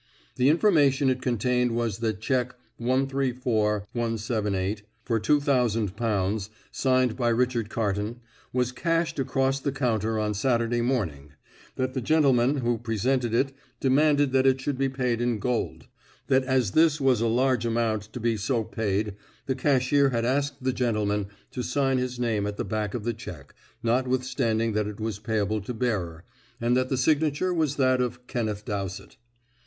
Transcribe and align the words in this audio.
The 0.35 0.49
information 0.49 1.11
it 1.11 1.21
contained 1.21 1.75
was 1.75 1.99
that 1.99 2.19
cheque 2.21 2.55
134,178, 2.77 4.81
for 5.05 5.19
two 5.19 5.39
thousand 5.39 5.95
pounds, 5.95 6.49
signed 6.71 7.15
by 7.15 7.29
Richard 7.29 7.69
Carton, 7.69 8.19
was 8.51 8.71
cashed 8.71 9.19
across 9.19 9.59
the 9.59 9.71
counter 9.71 10.17
on 10.17 10.33
Saturday 10.33 10.81
morning; 10.81 11.33
that 11.75 11.93
the 11.93 12.01
gentleman 12.01 12.57
who 12.61 12.79
presented 12.79 13.31
it 13.35 13.53
demanded 13.79 14.31
that 14.31 14.47
it 14.47 14.59
should 14.59 14.75
be 14.79 14.89
paid 14.89 15.21
in 15.21 15.37
gold; 15.37 15.85
that 16.25 16.43
as 16.45 16.71
this 16.71 16.99
was 16.99 17.21
a 17.21 17.27
large 17.27 17.63
amount 17.63 18.01
to 18.11 18.19
be 18.19 18.37
so 18.37 18.63
paid 18.63 19.13
the 19.45 19.53
cashier 19.53 20.09
had 20.09 20.25
asked 20.25 20.63
the 20.63 20.73
gentleman 20.73 21.27
to 21.51 21.61
sign 21.61 21.99
his 21.99 22.19
name 22.19 22.47
at 22.47 22.57
the 22.57 22.65
back 22.65 22.95
of 22.95 23.03
the 23.03 23.13
cheque, 23.13 23.53
notwithstanding 23.83 24.73
that 24.73 24.87
it 24.87 24.99
was 24.99 25.19
payable 25.19 25.61
to 25.61 25.75
bearer, 25.75 26.25
and 26.59 26.75
that 26.75 26.89
the 26.89 26.97
signature 26.97 27.53
was 27.53 27.75
that 27.75 28.01
of 28.01 28.25
Kenneth 28.25 28.65
Dowsett. 28.65 29.17